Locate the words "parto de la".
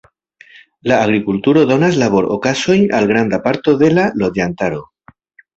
3.47-4.11